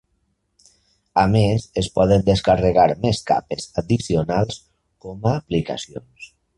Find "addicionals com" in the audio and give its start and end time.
3.85-5.33